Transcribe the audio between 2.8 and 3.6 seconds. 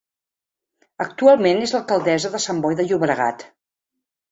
de Llobregat.